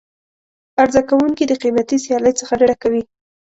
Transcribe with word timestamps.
عرضه 0.81 1.01
کوونکي 1.09 1.43
د 1.47 1.53
قیمتي 1.63 1.97
سیالۍ 2.05 2.33
څخه 2.39 2.53
ډډه 2.59 2.75
کوي. 2.83 3.03